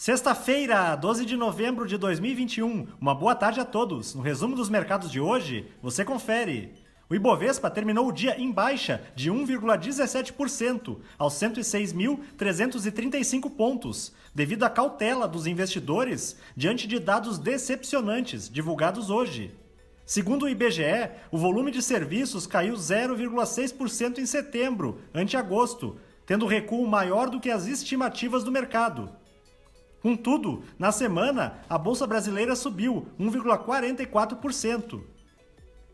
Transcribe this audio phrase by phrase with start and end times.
[0.00, 2.86] Sexta-feira, 12 de novembro de 2021.
[3.00, 4.14] Uma boa tarde a todos.
[4.14, 6.72] No resumo dos mercados de hoje, você confere.
[7.10, 15.26] O Ibovespa terminou o dia em baixa de 1,17% aos 106.335 pontos, devido à cautela
[15.26, 19.52] dos investidores diante de dados decepcionantes divulgados hoje.
[20.06, 26.86] Segundo o IBGE, o volume de serviços caiu 0,6% em setembro, ante agosto, tendo recuo
[26.86, 29.10] maior do que as estimativas do mercado.
[30.08, 35.02] Contudo, na semana, a bolsa brasileira subiu 1,44%.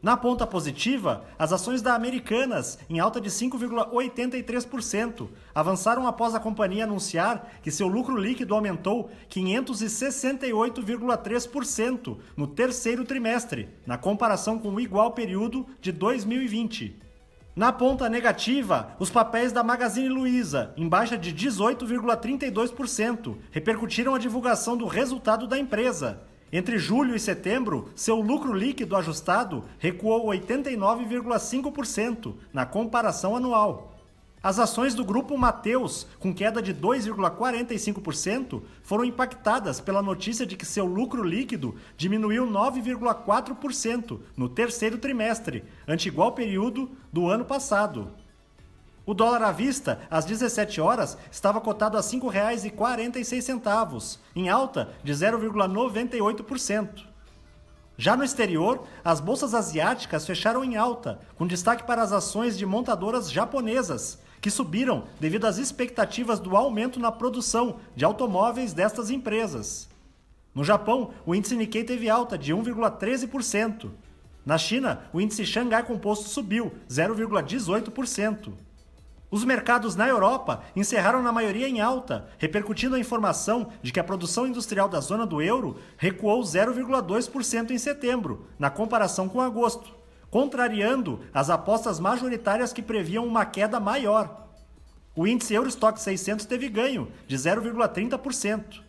[0.00, 6.84] Na ponta positiva, as ações da Americanas, em alta de 5,83%, avançaram após a companhia
[6.84, 15.10] anunciar que seu lucro líquido aumentou 568,3% no terceiro trimestre, na comparação com o igual
[15.10, 17.02] período de 2020.
[17.56, 24.76] Na ponta negativa, os papéis da Magazine Luiza, em baixa de 18,32%, repercutiram a divulgação
[24.76, 26.20] do resultado da empresa.
[26.52, 33.93] Entre julho e setembro, seu lucro líquido ajustado recuou 89,5% na comparação anual.
[34.44, 40.66] As ações do grupo Mateus, com queda de 2,45%, foram impactadas pela notícia de que
[40.66, 48.10] seu lucro líquido diminuiu 9,4% no terceiro trimestre, ante igual período do ano passado.
[49.06, 55.14] O dólar à vista, às 17 horas, estava cotado a R$ 5,46, em alta de
[55.14, 57.06] 0,98%.
[57.96, 62.66] Já no exterior, as bolsas asiáticas fecharam em alta, com destaque para as ações de
[62.66, 69.88] montadoras japonesas, que subiram devido às expectativas do aumento na produção de automóveis destas empresas.
[70.54, 73.90] No Japão, o índice Nikkei teve alta de 1,13%.
[74.44, 78.52] Na China, o índice Xangai Composto subiu 0,18%.
[79.30, 84.04] Os mercados na Europa encerraram na maioria em alta, repercutindo a informação de que a
[84.04, 90.03] produção industrial da zona do euro recuou 0,2% em setembro, na comparação com agosto
[90.34, 94.48] contrariando as apostas majoritárias que previam uma queda maior.
[95.14, 98.80] O índice Eurostock 600 teve ganho de 0,30%.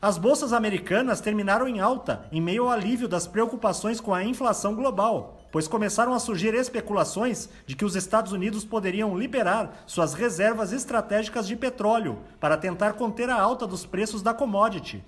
[0.00, 4.76] As bolsas americanas terminaram em alta em meio ao alívio das preocupações com a inflação
[4.76, 10.72] global, pois começaram a surgir especulações de que os Estados Unidos poderiam liberar suas reservas
[10.72, 15.02] estratégicas de petróleo para tentar conter a alta dos preços da commodity.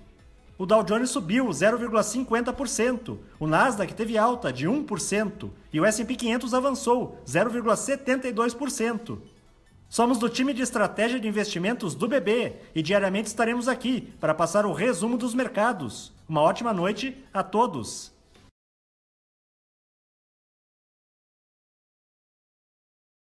[0.55, 6.53] O Dow Jones subiu 0,50%, o Nasdaq teve alta de 1% e o S&P 500
[6.53, 9.17] avançou 0,72%.
[9.89, 14.65] Somos do time de estratégia de investimentos do BB e diariamente estaremos aqui para passar
[14.65, 16.13] o resumo dos mercados.
[16.29, 18.12] Uma ótima noite a todos.